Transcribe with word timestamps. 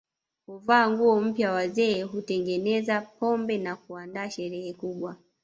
Huvaa 0.47 0.89
nguo 0.89 1.21
mpya 1.21 1.51
wazee 1.51 2.03
hutengeneza 2.03 3.01
pombe 3.01 3.57
na 3.57 3.75
kuandaa 3.75 4.29
sherehe 4.29 4.73
kubwa 4.73 5.17